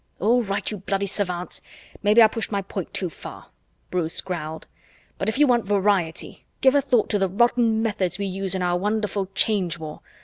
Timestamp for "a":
6.73-6.81